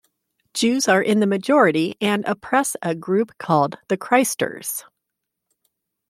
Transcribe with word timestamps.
Jews 0.55 0.87
are 0.87 0.99
in 1.03 1.19
the 1.19 1.27
majority 1.27 1.95
and 2.01 2.25
oppress 2.25 2.75
a 2.81 2.95
group 2.95 3.37
called 3.37 3.77
the 3.87 3.97
Christers. 3.99 4.83